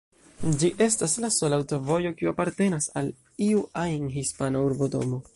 [0.61, 3.11] Ĝi estas la sola aŭtovojo kiu apartenas al
[3.49, 5.21] iu ajn hispana urbodomo.